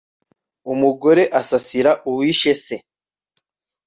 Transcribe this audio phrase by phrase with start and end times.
[0.71, 2.75] umugore asasira uwishe se